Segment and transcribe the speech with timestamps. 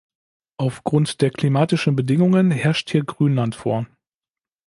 [0.57, 3.85] Aufgrund der klimatischen Bedingungen herrscht hier Grünland vor.